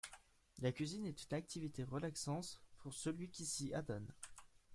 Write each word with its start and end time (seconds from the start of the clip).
La 0.63 0.71
cuisine 0.71 1.05
est 1.05 1.29
une 1.29 1.37
activité 1.37 1.83
relaxante 1.83 2.59
pour 2.79 2.91
celui 2.95 3.29
qui 3.29 3.45
s’y 3.45 3.71
adonne. 3.71 4.11